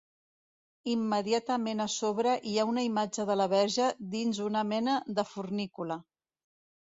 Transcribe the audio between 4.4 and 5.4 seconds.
una mena de